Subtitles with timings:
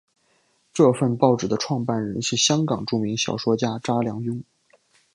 [0.73, 4.43] 这份报纸的创办人是香港著名小说家查良镛。